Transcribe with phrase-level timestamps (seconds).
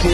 [0.00, 0.08] Sudah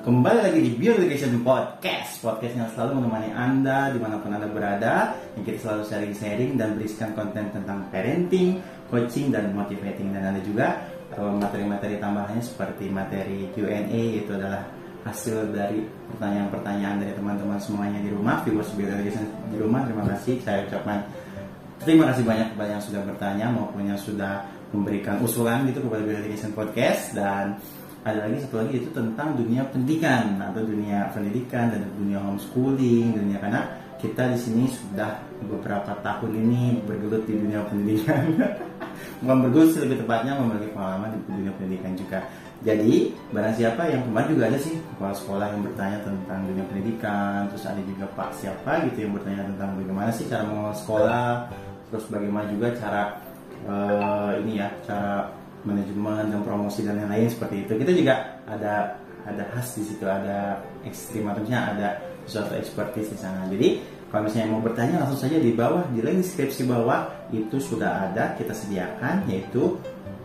[0.00, 2.24] Kembali lagi di Bio Education Podcast.
[2.24, 6.80] Podcast yang selalu menemani Anda di mana pun Anda berada Yang kita selalu sharing-sharing dan
[6.80, 8.56] berisikan konten tentang parenting,
[8.88, 10.16] coaching, dan motivating.
[10.16, 10.80] Dan ada juga
[11.12, 15.82] eh, materi-materi tambahannya seperti materi Q&A Itu adalah hasil dari
[16.14, 21.02] pertanyaan-pertanyaan dari teman-teman semuanya di rumah Viewers di rumah, terima kasih Saya ucapkan
[21.82, 26.14] Terima kasih banyak kepada yang sudah bertanya maupun yang sudah memberikan usulan gitu kepada Bio
[26.14, 27.10] Education Podcast.
[27.10, 27.58] Dan
[28.06, 33.38] ada lagi satu lagi itu tentang dunia pendidikan atau dunia pendidikan dan dunia homeschooling dunia
[33.42, 33.66] karena
[33.98, 38.30] kita di sini sudah beberapa tahun ini bergelut di dunia pendidikan.
[39.26, 42.18] Bukan bergelut lebih tepatnya memiliki pengalaman di dunia pendidikan juga
[42.62, 47.50] jadi barang siapa yang kemarin juga ada sih kepala sekolah yang bertanya tentang dunia pendidikan
[47.50, 51.30] terus ada juga pak siapa gitu yang bertanya tentang bagaimana sih cara mengelola sekolah
[51.90, 53.02] terus bagaimana juga cara
[53.66, 57.72] eh, ini ya cara manajemen dan promosi dan lain-lain seperti itu.
[57.78, 58.14] Kita juga
[58.46, 61.88] ada ada khas di situ ada ekstrim artinya ada
[62.26, 63.46] suatu expertise di sana.
[63.46, 63.78] Jadi
[64.10, 68.34] kalau misalnya mau bertanya langsung saja di bawah di link deskripsi bawah itu sudah ada
[68.36, 69.78] kita sediakan yaitu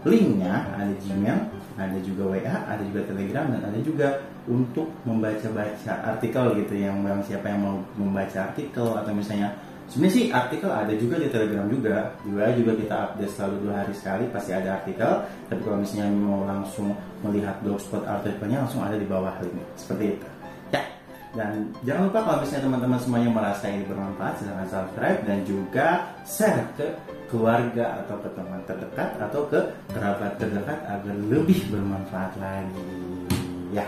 [0.04, 1.40] linknya ada Gmail
[1.78, 4.08] ada juga WA ada juga Telegram dan ada juga
[4.50, 9.54] untuk membaca-baca artikel gitu yang yang siapa yang mau membaca artikel atau misalnya
[9.88, 12.12] sebenarnya sih artikel ada juga di Telegram juga.
[12.26, 15.12] Di WA juga kita update selalu dua hari sekali pasti ada artikel.
[15.48, 16.92] Tapi kalau misalnya mau langsung
[17.24, 19.56] melihat blogspot artikelnya langsung ada di bawah link.
[19.80, 20.28] Seperti itu.
[20.74, 20.84] Ya.
[21.36, 25.88] Dan jangan lupa kalau misalnya teman-teman semuanya merasa ini bermanfaat silahkan subscribe dan juga
[26.26, 26.88] share ke
[27.28, 29.60] keluarga atau ke teman terdekat atau ke
[29.92, 32.88] kerabat terdekat agar lebih bermanfaat lagi.
[33.72, 33.86] Ya.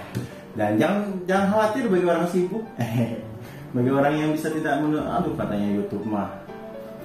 [0.57, 2.63] Dan jangan jangan khawatir bagi orang sibuk.
[3.69, 6.25] Bagi orang yang bisa tidak menurut aduh katanya YouTube mah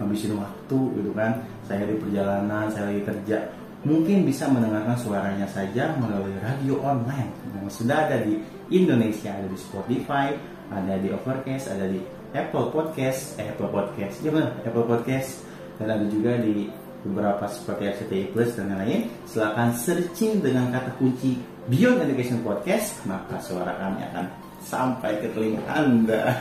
[0.00, 1.44] habisin waktu gitu kan.
[1.68, 3.52] Saya di perjalanan saya lagi kerja.
[3.84, 8.40] Mungkin bisa mendengarkan suaranya saja melalui radio online yang sudah ada di
[8.72, 10.32] Indonesia ada di Spotify
[10.72, 12.00] ada di Overcast ada di
[12.32, 15.44] Apple Podcast eh, Apple Podcast benar Apple Podcast
[15.78, 16.70] dan ada juga di
[17.04, 19.12] beberapa seperti RCTI Plus dan lain-lain.
[19.28, 21.36] Silahkan searching dengan kata kunci
[21.68, 24.24] Beyond Education Podcast maka suara kami akan
[24.64, 26.32] sampai ke telinga Anda.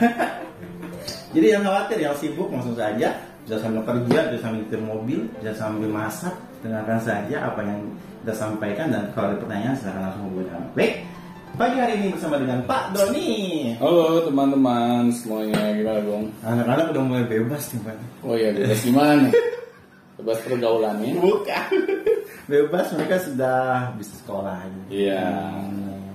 [1.36, 3.12] Jadi yang khawatir yang sibuk langsung saja.
[3.44, 6.32] Bisa sambil kerja bisa sambil nyetir mobil bisa sambil masak.
[6.64, 7.92] Dengarkan saja apa yang
[8.24, 10.66] kita sampaikan dan kalau ada pertanyaan silahkan langsung hubungi kami.
[10.72, 10.94] Baik
[11.54, 13.30] pagi hari ini bersama dengan Pak Doni
[13.78, 16.24] Halo teman-teman semuanya gimana dong?
[16.42, 19.28] anak-anak udah mulai bebas nih Pak Oh iya bebas gimana?
[20.18, 21.14] bebas pergaulannya?
[21.22, 21.70] bukan
[22.52, 24.68] bebas mereka sudah bisa sekolah.
[24.92, 25.48] Iya.
[25.64, 26.12] Hmm,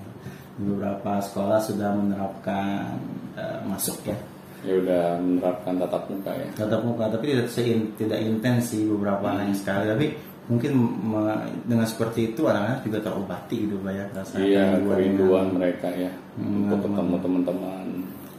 [0.61, 2.99] beberapa sekolah sudah menerapkan
[3.35, 4.17] eh, masuk ya
[4.59, 6.47] Ya udah menerapkan tatap muka ya.
[6.53, 7.47] tatap muka tapi tidak
[7.95, 10.05] tidak intens sih beberapa anak sekali tapi
[10.49, 10.71] mungkin
[11.63, 16.65] dengan seperti itu anak-anak juga terobati gitu Pak ya rasa Iya kerinduan mereka ya Hmm,
[16.65, 17.85] untuk ketemu teman-teman.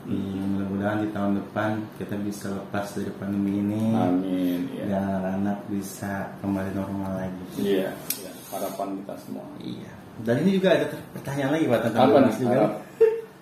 [0.09, 4.61] Iya, mudah-mudahan di tahun depan kita bisa lepas dari pandemi ini Amin.
[4.81, 4.99] dan Ya.
[4.99, 7.45] anak-anak bisa kembali normal lagi.
[7.61, 7.93] Iya.
[8.19, 9.45] ya, Harapan kita semua.
[9.61, 9.93] Iya.
[10.21, 12.35] Dan ini juga ada pertanyaan lagi Pak tentang Apa nih?
[12.35, 12.61] juga.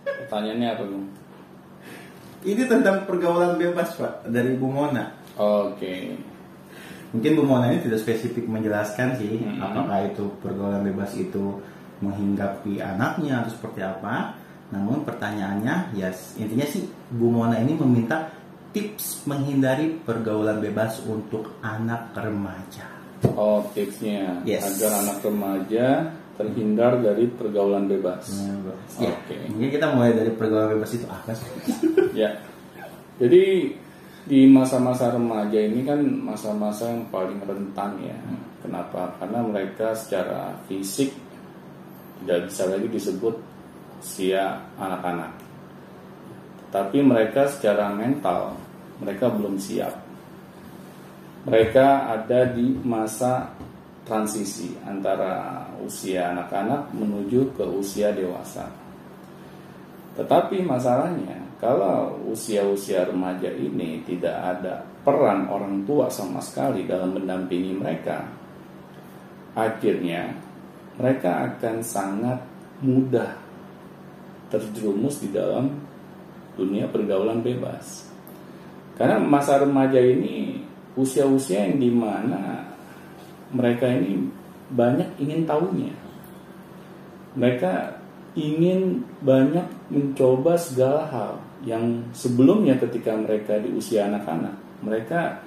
[0.05, 1.05] Pertanyaannya apa dong?
[2.39, 5.05] Ini tentang pergaulan bebas Pak dari Bu Mona.
[5.35, 6.19] Oke.
[7.09, 9.59] Mungkin Bu Mona ini tidak spesifik menjelaskan sih Mhm.
[9.59, 11.57] apakah itu pergaulan bebas itu
[11.99, 14.37] menghinggapi anaknya atau seperti apa.
[14.69, 18.29] Namun pertanyaannya, ya intinya sih Bu Mona ini meminta
[18.71, 22.85] tips menghindari pergaulan bebas untuk anak remaja.
[23.35, 24.77] Oh tipsnya Yes.
[24.77, 28.31] agar anak remaja terhindar dari pergaulan bebas.
[29.01, 29.35] Ya, Oke.
[29.51, 31.49] mungkin kita mulai dari pergaulan bebas itu apa sih?
[32.15, 32.37] Ya.
[33.19, 33.75] Jadi
[34.29, 38.19] di masa-masa remaja ini kan masa-masa yang paling rentan ya.
[38.61, 39.17] Kenapa?
[39.17, 41.17] Karena mereka secara fisik
[42.21, 43.35] tidak bisa lagi disebut
[44.05, 45.33] usia anak-anak.
[46.69, 48.53] Tapi mereka secara mental
[49.01, 49.97] mereka belum siap.
[51.49, 53.49] Mereka ada di masa
[54.05, 58.69] transisi antara usia anak-anak menuju ke usia dewasa.
[60.21, 67.75] Tetapi masalahnya, kalau usia-usia remaja ini tidak ada peran orang tua sama sekali dalam mendampingi
[67.75, 68.23] mereka,
[69.59, 70.39] akhirnya
[70.95, 72.39] mereka akan sangat
[72.79, 73.35] mudah
[74.55, 75.75] terjerumus di dalam
[76.55, 78.07] dunia pergaulan bebas.
[78.95, 80.63] Karena masa remaja ini
[80.95, 82.71] usia-usia yang di mana
[83.51, 84.31] mereka ini
[84.71, 85.95] banyak ingin tahunya.
[87.35, 87.99] Mereka
[88.39, 95.43] ingin banyak mencoba segala hal yang sebelumnya ketika mereka di usia anak-anak mereka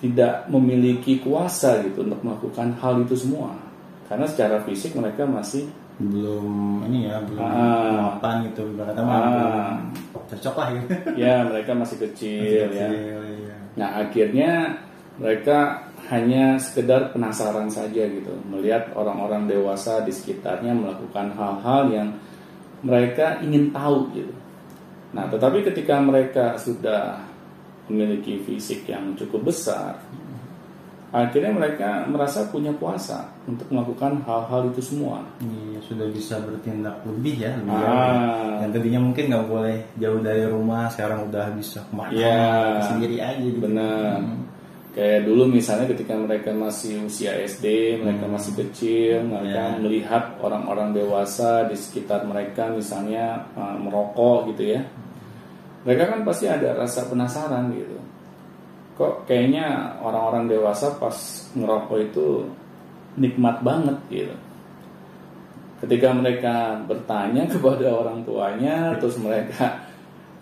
[0.00, 3.52] tidak memiliki kuasa gitu untuk melakukan hal itu semua
[4.08, 5.68] karena secara fisik mereka masih
[6.00, 8.16] belum ini ya belum Ah.
[8.16, 9.76] mapan gitu ibaratnya Ah.
[10.32, 10.88] cocok lah gitu
[11.28, 13.54] ya mereka masih kecil ya Kecil, iya.
[13.76, 14.50] Nah akhirnya
[15.20, 22.08] mereka hanya sekedar penasaran saja gitu melihat orang-orang dewasa di sekitarnya melakukan hal-hal yang
[22.80, 24.32] mereka ingin tahu gitu.
[25.10, 27.18] Nah tetapi ketika mereka sudah
[27.86, 29.98] memiliki fisik yang cukup besar,
[31.10, 35.26] akhirnya mereka merasa punya kuasa untuk melakukan hal-hal itu semua.
[35.42, 38.62] Iya, sudah bisa bertindak lebih ya lebih Ah.
[38.62, 42.38] yang tadinya mungkin nggak boleh jauh dari rumah sekarang udah bisa ke mana Iya.
[42.86, 43.58] sendiri aja gitu.
[43.58, 44.22] Benar.
[44.22, 44.46] Hmm.
[44.90, 49.78] Kayak dulu misalnya ketika mereka masih usia SD, mereka masih kecil, mereka Ya.
[49.78, 54.82] melihat orang-orang dewasa di sekitar mereka misalnya uh, merokok gitu ya.
[55.84, 57.96] Mereka kan pasti ada rasa penasaran gitu.
[59.00, 61.16] Kok kayaknya orang-orang dewasa pas
[61.56, 62.44] ngerokok itu
[63.16, 64.36] nikmat banget gitu.
[65.80, 69.90] Ketika mereka bertanya kepada orang tuanya, terus mereka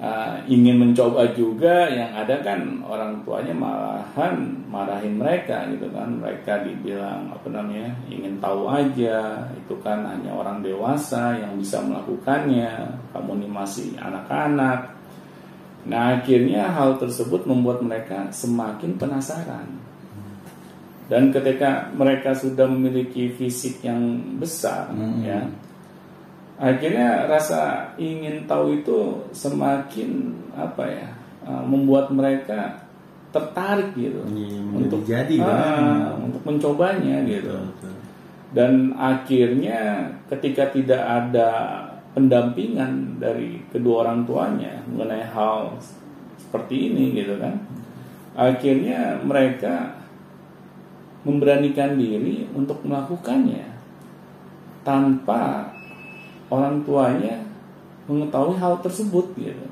[0.02, 4.34] uh, ingin mencoba juga yang ada kan orang tuanya malahan
[4.70, 10.62] marahin mereka gitu kan mereka dibilang apa namanya ingin tahu aja itu kan hanya orang
[10.62, 12.70] dewasa yang bisa melakukannya
[13.12, 14.97] kamu ini masih anak-anak
[15.88, 19.66] nah akhirnya hal tersebut membuat mereka semakin penasaran
[21.08, 24.00] dan ketika mereka sudah memiliki fisik yang
[24.36, 25.24] besar Hmm.
[25.24, 25.40] ya
[26.58, 28.98] akhirnya rasa ingin tahu itu
[29.30, 31.08] semakin apa ya
[31.46, 32.82] uh, membuat mereka
[33.30, 36.26] tertarik gitu menjadi untuk jadi Ah, kan.
[36.26, 37.94] untuk mencobanya gitu Betul, betul.
[38.52, 39.80] dan akhirnya
[40.26, 41.50] ketika tidak ada
[42.16, 45.76] pendampingan dari kedua orang tuanya mengenai hal
[46.38, 47.60] seperti ini gitu kan
[48.38, 49.98] akhirnya mereka
[51.26, 53.66] memberanikan diri untuk melakukannya
[54.86, 55.68] tanpa
[56.48, 57.44] orang tuanya
[58.08, 59.66] mengetahui hal tersebut gitu.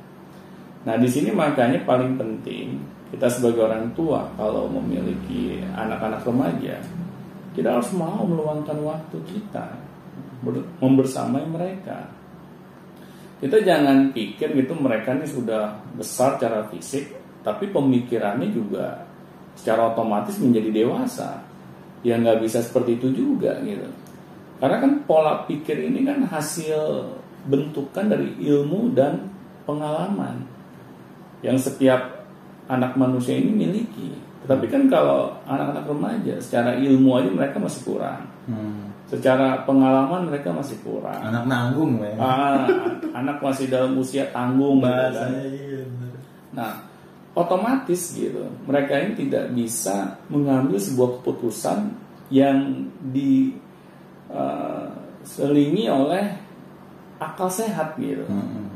[0.84, 2.76] Nah di sini makanya paling penting
[3.08, 6.76] kita sebagai orang tua kalau memiliki anak-anak remaja
[7.56, 9.80] kita harus mau meluangkan waktu kita
[10.44, 12.12] ber- membersamai mereka.
[13.36, 17.12] Kita jangan pikir gitu mereka ini sudah besar secara fisik,
[17.44, 19.04] tapi pemikirannya juga
[19.52, 21.44] secara otomatis menjadi dewasa.
[22.00, 23.88] Ya nggak bisa seperti itu juga gitu.
[24.56, 27.12] Karena kan pola pikir ini kan hasil
[27.44, 29.28] bentukan dari ilmu dan
[29.68, 30.48] pengalaman
[31.44, 32.24] yang setiap
[32.72, 34.16] anak manusia ini miliki.
[34.46, 38.24] Tetapi kan kalau anak-anak remaja secara ilmu aja mereka masih kurang.
[38.48, 38.95] Hmm.
[39.06, 41.22] Secara pengalaman mereka masih kurang.
[41.22, 42.18] Anak nanggung ya.
[42.18, 42.66] Ah,
[43.14, 45.30] anak masih dalam usia tanggung gitu kan.
[45.46, 45.86] Iya.
[46.50, 46.82] Nah,
[47.38, 51.94] otomatis gitu, mereka ini tidak bisa mengambil sebuah keputusan
[52.34, 52.90] yang
[55.22, 56.34] diselingi oleh
[57.22, 58.26] akal sehat gitu.
[58.26, 58.66] Hmm.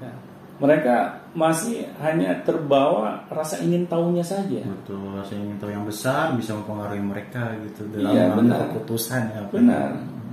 [0.00, 0.08] Ya.
[0.56, 4.64] Mereka masih hanya terbawa rasa ingin tahunya saja.
[4.64, 8.72] Betul, saya ingin tahu yang besar bisa mempengaruhi mereka gitu dalam Iya, benar.
[8.72, 9.40] keputusan ya.
[9.52, 9.90] Benar.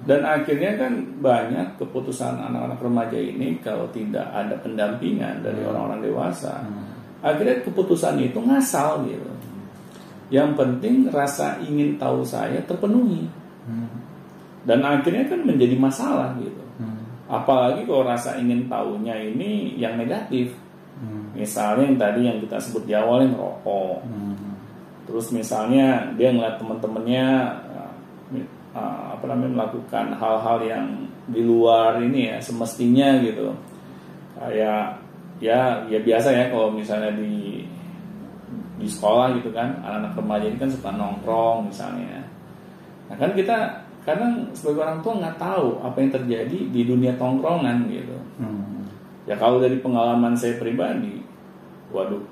[0.07, 6.63] Dan akhirnya kan banyak keputusan anak-anak remaja ini kalau tidak ada pendampingan dari orang-orang dewasa,
[7.19, 9.31] akhirnya keputusan itu ngasal gitu.
[10.31, 13.27] Yang penting rasa ingin tahu saya terpenuhi.
[13.67, 13.91] Hmm.
[14.63, 16.63] Dan akhirnya kan menjadi masalah gitu.
[16.79, 16.99] Hmm.
[17.27, 20.62] Apalagi kalau rasa ingin tahunya ini yang negatif.
[21.33, 24.05] Misalnya yang tadi yang kita sebut di awal yang rokok.
[24.05, 24.57] Hmm.
[25.09, 27.27] Terus misalnya dia ngeliat teman-temannya
[27.73, 27.91] uh,
[28.77, 30.85] uh, apa namanya melakukan hal-hal yang
[31.27, 33.49] di luar ini ya semestinya gitu.
[34.37, 35.01] Kayak
[35.41, 37.65] ya ya biasa ya kalau misalnya di
[38.77, 42.21] di sekolah gitu kan anak-anak remaja ini kan suka nongkrong misalnya.
[43.09, 47.87] Nah kan kita kadang sebagai orang tua nggak tahu apa yang terjadi di dunia tongkrongan
[47.87, 48.17] gitu.
[48.37, 48.83] Hmm.
[49.23, 51.22] Ya kalau dari pengalaman saya pribadi,
[51.91, 52.23] waduh,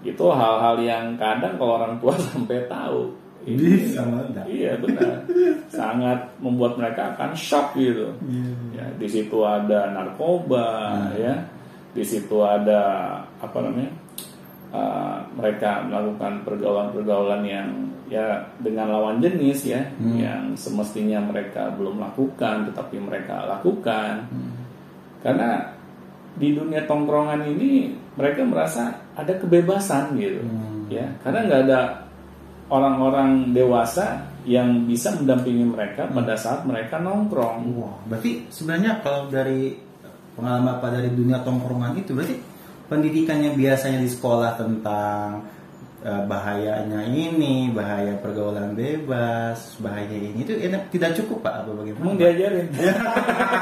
[0.00, 3.12] itu hal-hal yang kadang kalau orang tua sampai tahu,
[3.44, 4.44] ini- Bisa meledak.
[4.48, 5.22] iya benar,
[5.78, 8.10] sangat membuat mereka akan shock gitu.
[8.24, 8.52] Iya.
[8.74, 11.14] Ya di situ ada narkoba, Hmm.
[11.14, 11.34] ya,
[11.94, 12.80] di situ ada
[13.38, 13.90] apa namanya,
[14.70, 17.68] uh, mereka melakukan pergaulan-pergaulan yang
[18.08, 20.16] ya dengan lawan jenis ya, Hmm.
[20.16, 24.52] yang semestinya mereka belum lakukan, tetapi mereka lakukan Hmm.
[25.20, 25.76] karena
[26.34, 30.90] di dunia tongkrongan ini mereka merasa ada kebebasan gitu Hmm.
[30.90, 31.80] ya karena nggak ada
[32.68, 37.68] orang-orang dewasa yang bisa mendampingi mereka pada saat mereka nongkrong.
[37.76, 39.76] Wah, berarti sebenarnya kalau dari
[40.32, 42.36] pengalaman apa dari dunia tongkrongan itu berarti
[42.88, 45.44] pendidikan yang biasanya di sekolah tentang
[46.04, 52.02] eh, bahayanya ini, bahaya pergaulan bebas, bahaya ini itu enak, tidak cukup pak apa bagaimana?
[52.04, 52.66] Emang diajarin?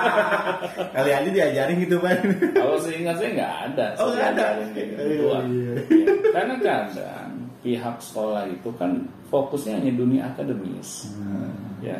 [0.96, 2.20] Kali aja diajarin gitu pak.
[2.52, 3.86] Kalau seingat saya nggak ada.
[4.00, 4.46] Oh, nggak ada.
[4.72, 5.02] gitu.
[5.02, 5.72] Iya, iya.
[5.86, 7.30] Ya, Karena kadang
[7.66, 11.10] pihak sekolah itu kan fokusnya hanya dunia akademis.
[11.18, 11.50] Hmm.
[11.82, 11.98] Ya,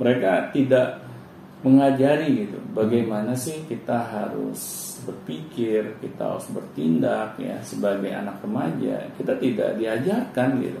[0.00, 1.04] mereka tidak
[1.62, 9.06] mengajari gitu bagaimana sih kita harus berpikir, kita harus bertindak ya sebagai anak remaja.
[9.18, 10.80] Kita tidak diajarkan gitu.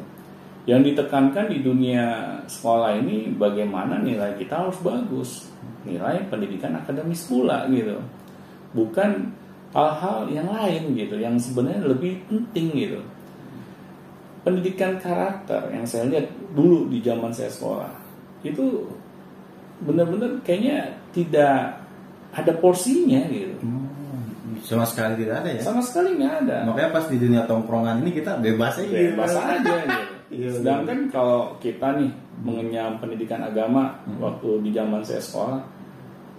[0.62, 5.50] Yang ditekankan di dunia sekolah ini bagaimana nilai kita harus bagus,
[5.82, 7.98] nilai pendidikan akademis pula gitu.
[8.72, 9.10] Bukan
[9.74, 13.00] hal-hal yang lain gitu yang sebenarnya lebih penting gitu.
[14.42, 17.90] Pendidikan karakter yang saya lihat dulu di zaman saya sekolah
[18.42, 18.86] itu
[19.82, 21.82] benar-benar kayaknya tidak
[22.32, 23.54] ada porsinya gitu.
[23.60, 23.81] Hmm,
[24.62, 25.60] Sama sekali tidak ada ya.
[25.60, 26.56] Sama sekali nggak ada.
[26.64, 28.88] Makanya pas di dunia tongkrongan ini kita bebas aja.
[28.88, 30.14] Bebas aja gitu.
[30.32, 32.08] Iya, Sedangkan kalau kita nih
[32.40, 34.16] mengenyam pendidikan agama Hmm.
[34.18, 35.60] waktu di zaman saya sekolah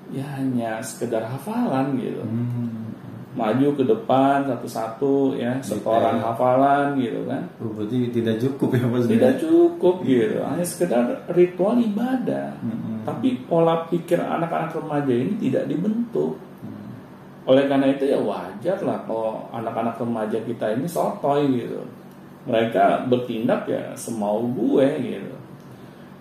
[0.10, 2.24] ya hanya sekedar hafalan gitu.
[2.24, 2.89] Hmm.
[3.34, 6.25] Maju ke depan satu-satu ya setoran Detail.
[6.25, 7.42] hafalan gitu kan.
[7.58, 12.53] Oh, berarti tidak cukup ya pas Tidak cukup gitu, hanya sekedar ritual ibadah.
[12.62, 13.01] Hmm.
[13.03, 16.38] Tapi pola pikir anak-anak remaja ini tidak dibentuk.
[17.43, 17.50] Hmm.
[17.51, 21.83] Oleh karena itu ya wajar lah kalau anak-anak remaja kita ini sotoy gitu.
[22.47, 25.35] Mereka bertindak ya semau gue gitu.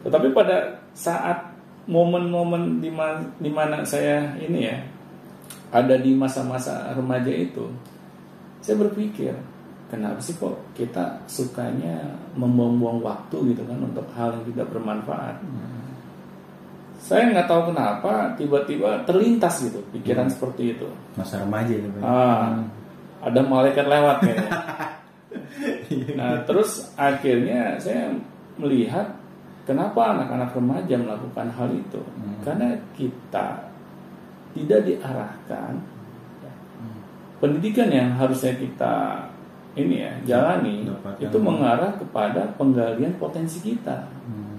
[0.02, 1.54] Tetapi pada saat
[1.86, 4.78] momen-momen di ma- di mana saya ini ya
[5.72, 7.64] ada di masa-masa remaja itu,
[8.62, 9.34] saya berpikir
[9.90, 15.40] kenapa sih kok kita sukanya membuang-buang waktu gitu kan untuk hal yang tidak bermanfaat.
[17.02, 20.86] Saya nggak tahu kenapa tiba-tiba terlintas gitu pikiran seperti itu.
[21.18, 21.74] Masa remaja.
[21.74, 21.98] Pak.
[21.98, 22.62] Ah,
[23.26, 24.50] ada malaikat lewat kayaknya.
[26.18, 28.14] nah, terus akhirnya saya
[28.54, 29.18] melihat
[29.66, 31.98] kenapa anak-anak remaja melakukan hal itu.
[31.98, 32.38] Hmm.
[32.46, 33.66] Karena kita
[34.52, 35.72] tidak diarahkan
[36.44, 36.52] ya,
[37.40, 39.26] pendidikan yang harusnya kita
[39.72, 41.24] ini ya jalani Dapatkan.
[41.24, 44.06] itu mengarah kepada penggalian potensi kita.
[44.28, 44.51] Hmm.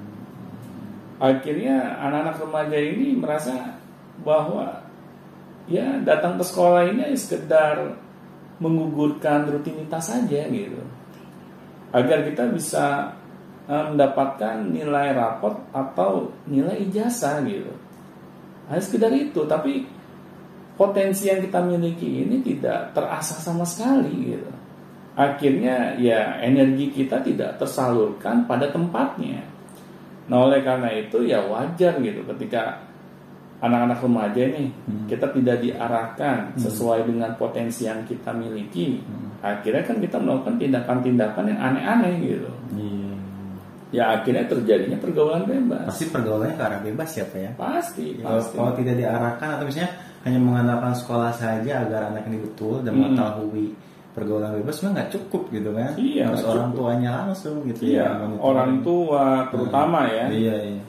[1.21, 3.77] Akhirnya anak-anak remaja ini merasa
[4.21, 4.81] bahwa
[5.69, 7.97] ya datang ke sekolah ini sekedar
[8.61, 10.81] menggugurkan rutinitas saja gitu.
[11.93, 13.13] Agar kita bisa
[13.69, 17.73] eh, mendapatkan nilai rapot atau nilai ijazah gitu.
[18.71, 19.83] Hanya sekedar itu, tapi
[20.73, 24.51] potensi yang kita miliki ini tidak terasah sama sekali gitu.
[25.13, 29.45] Akhirnya ya energi kita tidak tersalurkan pada tempatnya.
[30.23, 32.79] Nah oleh karena itu ya wajar gitu ketika
[33.59, 35.07] anak-anak remaja nih Hmm.
[35.07, 38.99] kita tidak diarahkan sesuai dengan potensi yang kita miliki.
[39.39, 42.51] Akhirnya kan kita melakukan tindakan-tindakan yang aneh-aneh gitu.
[42.75, 43.11] Iya.
[43.93, 45.85] Ya akhirnya terjadinya pergaulan bebas.
[45.85, 47.51] Pasti pergaulannya ke arah bebas siapa ya?
[47.53, 48.55] Pasti, Kalau, pasti.
[48.57, 49.91] kalau tidak diarahkan atau misalnya
[50.23, 53.11] hanya mengandalkan sekolah saja agar anak ini betul dan Hmm.
[53.13, 53.65] mengetahui
[54.13, 55.91] pergaulan bebas memang nggak cukup gitu kan?
[55.97, 56.77] Iya, Harus orang cukup.
[56.79, 58.25] tuanya langsung gitu Iya, ya.
[58.39, 60.25] orang tua terutama ya.
[60.29, 60.83] Iya iya.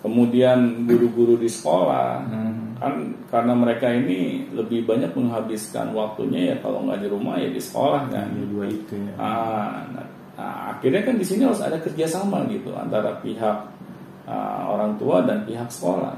[0.00, 0.58] Kemudian
[0.88, 2.10] guru-guru di sekolah.
[2.24, 2.56] Hmm.
[2.80, 2.96] kan
[3.28, 8.08] karena mereka ini lebih banyak menghabiskan waktunya ya kalau nggak di rumah ya di sekolah
[8.08, 9.12] kan Iya dua itu ya.
[9.20, 10.06] Ah, nah,
[10.40, 13.68] nah, akhirnya kan di sini harus ada kerjasama gitu antara pihak
[14.24, 16.16] ah, orang tua dan pihak sekolah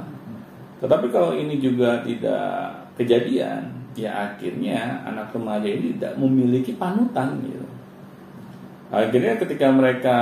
[0.79, 7.67] tetapi kalau ini juga tidak kejadian ya akhirnya anak remaja ini tidak memiliki panutan gitu
[8.93, 10.17] akhirnya ketika mereka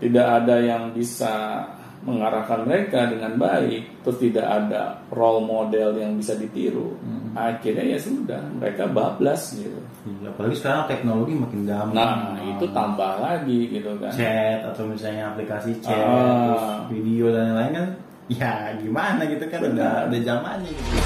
[0.00, 1.66] tidak ada yang bisa
[2.00, 7.36] mengarahkan mereka dengan baik, terus tidak ada role model yang bisa ditiru, Hmm.
[7.36, 9.76] akhirnya ya sudah mereka bablas gitu.
[10.08, 11.92] Iya, apalagi sekarang teknologi makin gampang.
[12.40, 14.08] Nah itu tambah lagi gitu kan.
[14.16, 16.08] chat atau misalnya aplikasi chat, Ah.
[16.56, 16.64] terus
[16.96, 17.88] video dan lain-lain kan
[18.30, 20.98] ya gimana gitu kan udah ada zamannya gitu.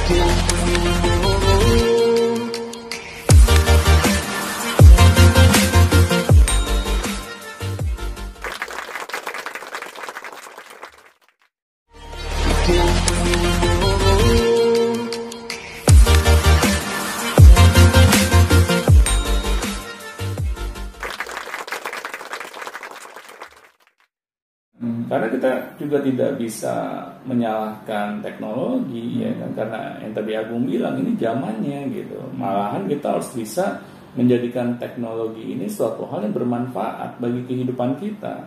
[25.35, 31.91] Kita juga tidak bisa menyalahkan teknologi ya kan karena yang tadi Agung bilang ini zamannya
[31.91, 32.19] gitu.
[32.39, 33.83] Malahan kita harus bisa
[34.15, 38.47] menjadikan teknologi ini suatu hal yang bermanfaat bagi kehidupan kita.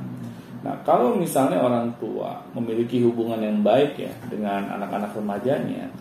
[0.63, 5.91] Nah, kalau misalnya orang tua memiliki hubungan yang baik ya dengan anak-anak remajanya,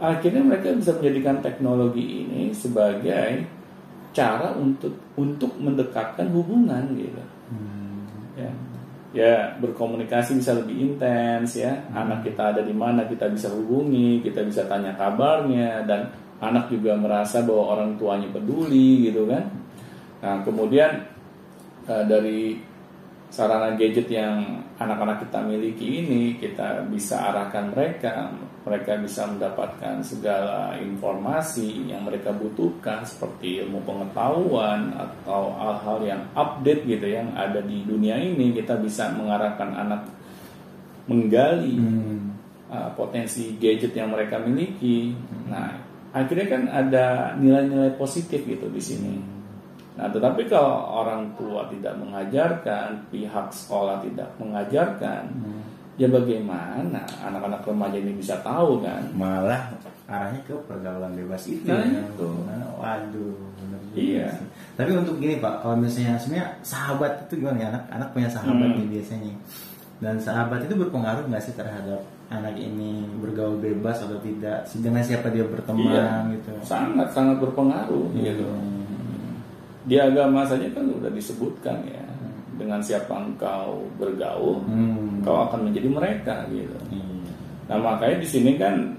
[0.00, 3.46] akhirnya mereka bisa menjadikan teknologi ini sebagai
[4.14, 7.22] cara untuk untuk mendekatkan hubungan gitu.
[8.34, 8.50] Ya.
[9.14, 11.86] Ya, berkomunikasi bisa lebih intens ya.
[11.94, 16.10] Anak kita ada di mana kita bisa hubungi, kita bisa tanya kabarnya dan
[16.42, 19.46] anak juga merasa bahwa orang tuanya peduli gitu kan.
[20.18, 21.06] Nah, kemudian
[21.86, 22.58] eh, dari
[23.34, 28.30] sarana gadget yang anak-anak kita miliki ini kita bisa arahkan mereka
[28.62, 36.86] mereka bisa mendapatkan segala informasi yang mereka butuhkan seperti ilmu pengetahuan atau hal-hal yang update
[36.86, 40.06] gitu yang ada di dunia ini kita bisa mengarahkan anak
[41.10, 42.38] menggali Hmm.
[42.70, 45.10] uh, potensi gadget yang mereka miliki.
[45.50, 45.74] Nah
[46.14, 49.34] akhirnya kan ada nilai-nilai positif gitu di sini
[49.94, 50.74] Nah, tetapi kalau
[51.06, 55.22] orang tua tidak mengajarkan, pihak sekolah tidak mengajarkan,
[55.94, 59.06] ya bagaimana anak-anak remaja ini bisa tahu kan?
[59.14, 59.70] Malah
[60.10, 61.70] arahnya ke pergaulan bebas itu.
[61.70, 62.02] Nah, ya.
[62.02, 62.26] itu.
[62.44, 64.26] Nah, waduh, juga Iya.
[64.34, 64.46] sih.
[64.74, 67.66] Tapi untuk gini Pak, kalau misalnya sebenarnya sahabat itu gimana ya?
[67.70, 68.78] Anak, anak punya sahabat Hmm.
[68.82, 69.32] nih biasanya.
[70.02, 74.66] Dan sahabat itu berpengaruh nggak sih terhadap anak ini bergaul bebas atau tidak?
[74.74, 76.50] Dengan siapa dia berteman gitu?
[76.66, 78.42] Sangat sangat berpengaruh gitu.
[79.84, 79.88] Hmm.
[79.92, 82.04] Di agama saja kan udah disebutkan ya,
[82.56, 85.20] dengan siapa engkau bergaul, Hmm.
[85.20, 86.78] kau akan menjadi mereka gitu.
[86.88, 87.28] Iya.
[87.68, 88.96] Nah makanya di sini kan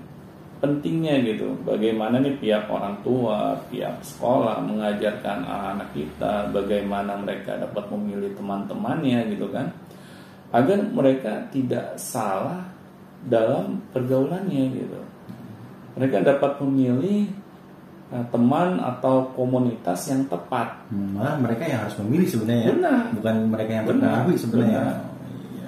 [0.61, 7.85] pentingnya gitu, bagaimana nih pihak orang tua, pihak sekolah mengajarkan anak kita bagaimana mereka dapat
[7.91, 9.69] memilih teman-temannya gitu kan,
[10.55, 12.65] agar mereka tidak salah
[13.25, 14.99] dalam pergaulannya gitu.
[15.95, 17.29] Mereka dapat memilih
[18.05, 20.77] teman atau komunitas yang tepat.
[20.93, 22.63] Hmm, malah mereka yang harus memilih sebenarnya.
[22.63, 22.71] ya.
[22.77, 23.01] Benar.
[23.17, 24.79] Bukan mereka yang terpengaruh sebenarnya.
[24.79, 24.97] Benar.
[25.51, 25.67] Iya.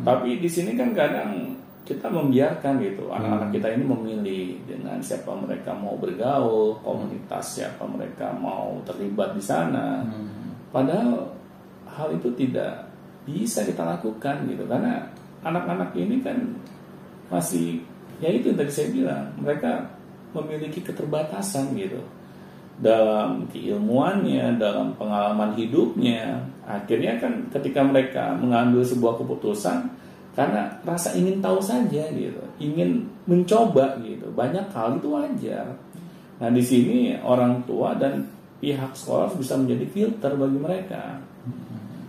[0.00, 1.30] Tapi di sini kan kadang
[1.84, 3.16] kita membiarkan gitu Hmm.
[3.20, 9.42] anak-anak kita ini memilih dengan siapa mereka mau bergaul, komunitas siapa mereka mau terlibat di
[9.44, 10.00] sana.
[10.08, 10.56] Hmm.
[10.72, 11.28] Padahal
[11.84, 12.88] hal itu tidak
[13.28, 15.04] bisa kita lakukan gitu karena
[15.44, 16.36] anak-anak ini kan
[17.28, 17.80] masih
[18.20, 19.93] ya itu yang tadi saya bilang mereka
[20.34, 22.02] memiliki keterbatasan gitu
[22.82, 26.42] dalam keilmuannya, dalam pengalaman hidupnya.
[26.66, 29.86] Akhirnya kan ketika mereka mengambil sebuah keputusan
[30.34, 34.26] karena rasa ingin tahu saja gitu, ingin mencoba gitu.
[34.34, 35.78] Banyak hal itu wajar.
[36.42, 38.26] Nah, di sini orang tua dan
[38.58, 41.22] pihak sekolah bisa menjadi filter bagi mereka.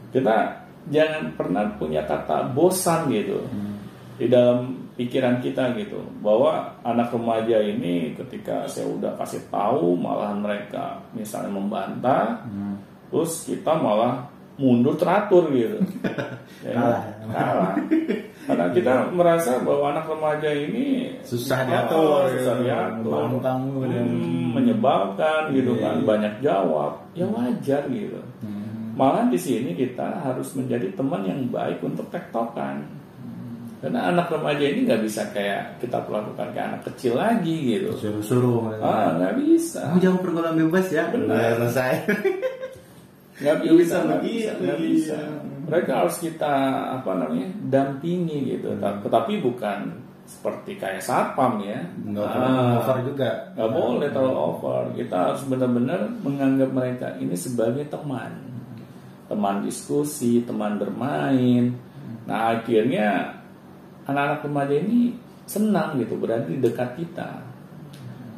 [0.10, 3.42] Kita jangan pernah punya kata bosan gitu
[4.16, 10.40] di dalam pikiran kita gitu bahwa anak remaja ini ketika saya udah kasih tahu malahan
[10.40, 12.80] mereka misalnya membantah Hmm.
[13.08, 14.24] terus kita malah
[14.56, 15.80] mundur teratur gitu
[16.66, 17.04] Ya, Kalah.
[17.30, 17.74] kalah
[18.48, 23.22] karena kita merasa bahwa anak remaja ini Susah ah, diatur, susah diatur.
[23.38, 26.06] Hmm, menyebalkan gitu Iya, kan iya.
[26.06, 28.96] banyak jawab ya wajar gitu Hmm.
[28.96, 32.80] Malah di sini kita harus menjadi teman yang baik untuk tektokan.
[33.76, 37.92] Karena anak remaja ini nggak bisa kayak kita perlakukan kayak anak kecil lagi gitu.
[37.94, 38.82] Suruh-suruh.
[38.82, 39.86] Ah nggak bisa.
[39.86, 41.04] Kamu jangan pergaulan bebas ya.
[41.10, 41.60] Benar.
[41.60, 41.92] Selesai.
[43.36, 44.88] Nggak bisa bisa, nggak bisa, nggak iya.
[44.88, 45.18] bisa.
[45.68, 46.54] Mereka harus kita
[46.96, 48.72] apa namanya dampingi gitu.
[48.80, 49.80] Ta- Tetapi bukan
[50.24, 51.84] seperti kayak satpam ya.
[52.00, 53.30] Nggak Ah, perlu over juga.
[53.54, 54.82] nggak boleh terlalu over.
[54.96, 58.32] Kita harus benar-benar menganggap mereka ini sebagai teman,
[59.28, 61.76] teman diskusi, teman bermain.
[62.26, 63.35] Nah akhirnya
[64.06, 67.42] anak-anak remaja ini senang gitu berada di dekat kita.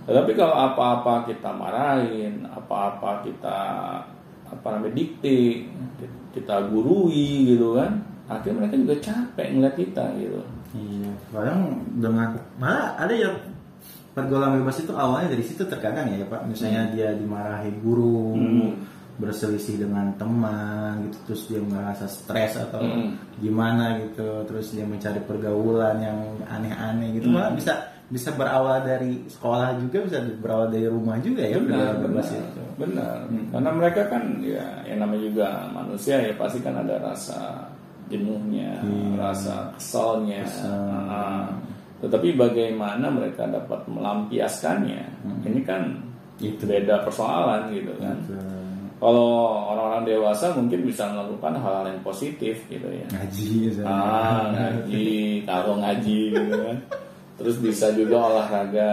[0.08, 3.60] Tetapi kalau apa-apa kita marahin, apa-apa kita
[4.48, 5.68] apa namanya dikte,
[6.32, 8.00] kita gurui gitu kan,
[8.32, 10.40] akhirnya mereka juga capek ngeliat kita gitu.
[10.76, 11.12] Iya.
[11.36, 11.60] Kadang
[12.00, 13.36] dengan malah ada yang
[14.16, 16.48] pergaulan bebas itu awalnya dari situ terkadang ya Pak.
[16.48, 18.72] Misalnya dia dimarahi guru, Hmm.
[19.18, 23.18] Berselisih dengan teman gitu, terus dia merasa stres atau Hmm.
[23.38, 27.28] gimana gitu, terus dia mencari pergaulan yang aneh-aneh gitu.
[27.28, 27.36] Hmm.
[27.36, 27.74] Malah bisa
[28.08, 32.62] bisa berawal dari sekolah juga, bisa berawal dari rumah juga ya benar bebas benar itu.
[32.80, 33.16] benar
[33.52, 37.68] karena mereka kan ya yang namanya juga manusia ya pasti kan ada rasa
[38.08, 39.12] jenuhnya Iya.
[39.20, 40.88] rasa kesalnya Kesal.
[41.12, 41.52] Ah.
[42.00, 45.04] tetapi bagaimana mereka dapat melampiaskannya
[45.44, 46.00] ini kan
[46.40, 46.64] Itu.
[46.64, 48.40] beda persoalan gitu kan Gitu.
[48.98, 49.30] Kalau
[49.74, 53.06] orang-orang dewasa mungkin bisa melakukan hal-hal yang positif gitu ya.
[53.14, 53.94] Ngaji misalnya.
[53.94, 55.10] ah ngaji
[55.46, 56.78] kalau ngaji gitu kan.
[57.38, 58.90] Terus bisa juga olahraga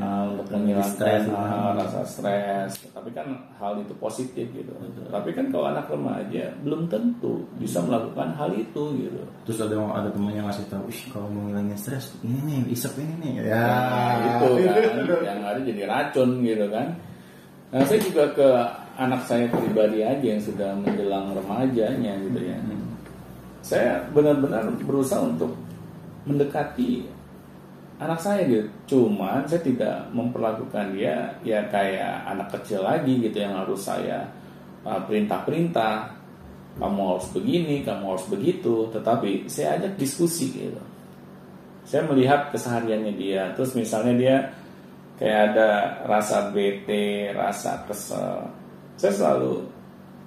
[0.00, 2.80] uh, untuk menghilangkan Stres, uh, rasa stres.
[2.96, 3.28] Tapi kan
[3.60, 4.72] hal itu positif gitu.
[5.12, 9.20] Tapi kan kalau anak remaja belum tentu bisa melakukan hal itu gitu.
[9.44, 13.14] Terus ada ada temennya ngasih tahu, "Ih, kalau mau ngilangin stres, ini nih, isep ini
[13.20, 14.80] nih." Ya, Nah, itu kan.
[15.20, 16.88] Yang ada jadi racun gitu kan.
[17.68, 18.48] Nah saya juga ke
[18.94, 22.58] anak saya pribadi aja yang sudah menjelang remajanya gitu ya.
[23.64, 25.56] Saya benar-benar berusaha untuk
[26.28, 27.08] mendekati
[27.98, 28.68] anak saya gitu.
[28.86, 34.28] Cuman saya tidak memperlakukan dia ya kayak anak kecil lagi gitu yang harus saya
[34.86, 36.14] uh, perintah-perintah.
[36.74, 38.90] Kamu harus begini kamu harus begitu.
[38.90, 40.82] Tetapi saya ajak diskusi gitu.
[41.86, 43.54] Saya melihat kesehariannya dia.
[43.54, 44.36] Terus misalnya dia
[45.14, 45.70] kayak ada
[46.10, 48.63] rasa bete rasa kesel
[48.94, 49.66] saya selalu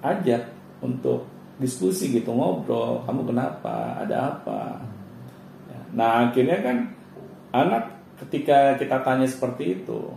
[0.04, 0.42] ajak
[0.84, 1.26] untuk
[1.58, 3.98] diskusi gitu ngobrol kamu kenapa?
[4.06, 4.78] Ada apa?
[5.66, 6.76] Ya, nah akhirnya kan
[7.50, 7.84] anak
[8.26, 10.12] ketika kita tanya seperti itu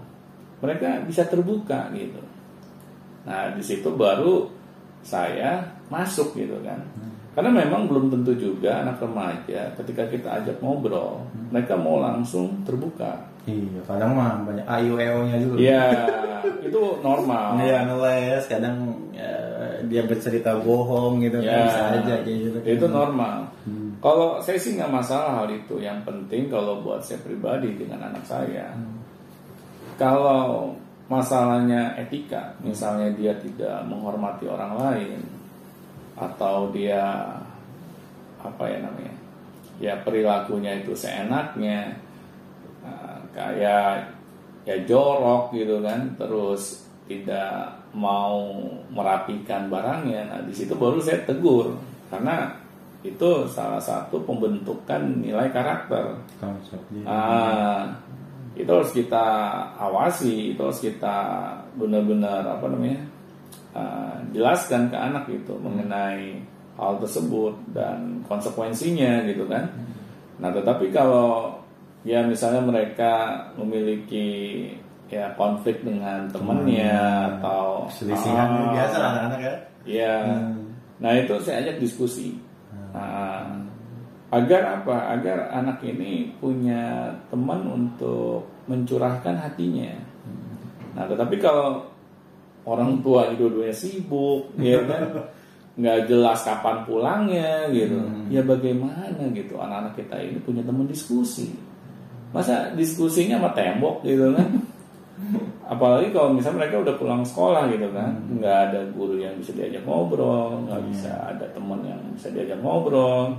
[0.61, 2.21] mereka bisa terbuka gitu.
[3.25, 4.45] Nah di situ baru
[5.01, 6.77] saya masuk gitu kan.
[7.31, 13.30] Karena memang belum tentu juga anak remaja ketika kita ajak ngobrol mereka mau langsung terbuka
[13.49, 15.55] Iya, kadang mah banyak AIUEO-nya juga.
[15.57, 15.83] Iya,
[16.61, 17.57] itu normal.
[17.57, 19.33] Iya, nulis kadang ya,
[19.89, 22.57] dia bercerita bohong gitu Ya, kan bisa aja kayak gitu.
[22.61, 22.69] kan.
[22.69, 23.37] itu normal.
[24.01, 25.77] Kalau saya sih nggak masalah hal itu.
[25.81, 28.77] Yang penting kalau buat saya pribadi dengan anak saya,
[29.97, 30.73] kalau
[31.05, 35.19] masalahnya etika, misalnya dia tidak menghormati orang lain,
[36.17, 37.01] atau dia
[38.41, 39.13] apa ya namanya,
[39.77, 41.93] ya perilakunya itu seenaknya,
[43.33, 44.11] kayak
[44.67, 50.31] ya jorok gitu kan, terus tidak mau merapikan barangnya.
[50.31, 51.75] Nah di situ baru saya tegur
[52.07, 52.55] karena
[53.01, 56.21] itu salah satu pembentukan nilai karakter.
[56.37, 57.03] Konsep dia.
[57.09, 57.83] Ah,
[58.53, 59.25] itu harus kita
[59.75, 61.17] awasi, itu harus kita
[61.75, 63.01] benar-benar apa namanya
[63.73, 66.39] ah, jelaskan ke anak itu mengenai
[66.77, 69.67] hal tersebut dan konsekuensinya gitu kan.
[70.39, 71.60] Nah tetapi kalau
[72.01, 74.29] ya misalnya mereka memiliki
[75.11, 76.95] ya konflik dengan temannya
[77.37, 79.55] atau Selisihan Ah, biasa lah anak-anak ya.
[79.83, 80.15] Iya.
[81.03, 82.37] Nah itu saya ajak diskusi.
[82.95, 83.43] Nah,
[84.31, 85.11] agar apa?
[85.19, 89.91] Agar anak ini punya teman untuk mencurahkan hatinya.
[90.95, 91.87] Nah, tetapi kalau
[92.63, 95.27] orang tua dua-duanya sibuk, ya kan,
[95.79, 97.99] nggak jelas kapan pulangnya, gitu.
[98.31, 99.59] Ya bagaimana gitu?
[99.59, 101.51] Anak-anak kita ini punya teman diskusi.
[102.31, 104.47] Masa diskusinya sama tembok gitu kan?
[105.71, 109.79] apalagi kalau misalnya mereka udah pulang sekolah gitu kan nggak ada guru yang bisa diajak
[109.85, 113.31] ngobrol nggak bisa ada teman yang bisa diajak ngobrol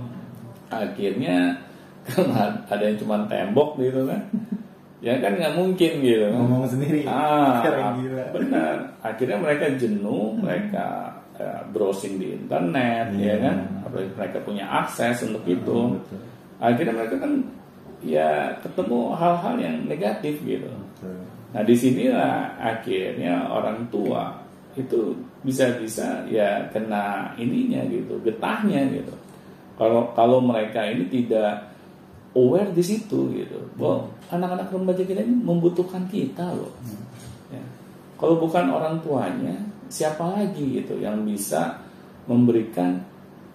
[0.71, 1.53] akhirnya
[2.09, 4.21] karena ada yang cuma tembok gitu kan
[5.05, 7.03] ya kan nggak mungkin gitu Ngomong sendiri.
[7.05, 8.23] ah Keren gila.
[8.33, 10.87] benar akhirnya mereka jenuh mereka
[11.37, 13.35] eh, browsing di internet ya Iya.
[13.43, 16.17] kan apalagi mereka punya akses untuk itu betul.
[16.57, 17.31] akhirnya mereka kan
[18.03, 20.67] ya ketemu hal-hal yang negatif gitu
[21.03, 21.19] Betul.
[21.53, 24.33] Nah di sinilah akhirnya orang tua
[24.73, 25.13] itu
[25.45, 29.13] bisa-bisa ya kena ininya gitu, getahnya gitu.
[29.77, 31.69] Kalau kalau mereka ini tidak
[32.33, 36.73] aware di situ gitu, bahwa anak-anak remaja kita ini membutuhkan kita loh.
[37.53, 37.61] Ya.
[38.17, 39.53] Kalau bukan orang tuanya,
[39.93, 41.77] siapa lagi gitu yang bisa
[42.25, 42.97] memberikan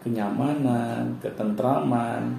[0.06, 2.38] kenyamanan, ketentraman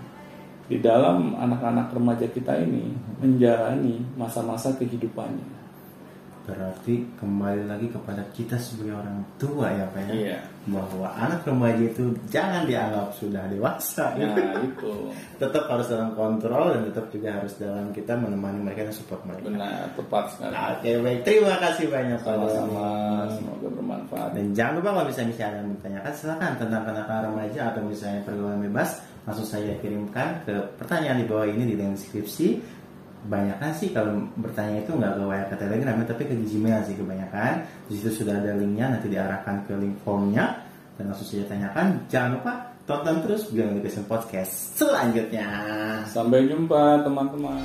[0.70, 5.58] di dalam anak-anak remaja kita ini menjalani masa-masa kehidupannya.
[6.50, 10.14] Berarti kembali lagi kepada kita sebagai orang tua ya Pak ya.
[10.14, 10.38] Iya.
[10.66, 14.18] Bahwa anak remaja itu jangan dianggap sudah dewasa.
[14.18, 14.94] Nah itu
[15.42, 19.46] tetap harus dalam kontrol dan tetap juga harus dalam kita menemani mereka dan support mereka.
[19.46, 20.54] benar tepat sekali.
[20.54, 22.86] Oke baik, terima kasih banyak Pak Sama-sama
[23.30, 24.30] semoga bermanfaat.
[24.34, 28.62] Dan jangan lupa kalau misalnya ada yang bertanyakan silakan tentang kenakalan remaja atau misalnya pergaulan
[28.66, 28.90] bebas
[29.30, 32.82] langsung saya kirimkan ke pertanyaan di bawah ini di deskripsi.
[33.20, 37.62] Kebanyakan sih kalau bertanya itu nggak ke WA ke Telegram tapi ke Gmail sih kebanyakan.
[37.86, 40.66] Di situ sudah ada linknya nanti diarahkan ke link formnya
[40.98, 42.10] dan langsung saja tanyakan.
[42.10, 45.46] Jangan lupa tonton terus Beyond Education Podcast selanjutnya.
[46.10, 47.62] Sampai jumpa teman-teman.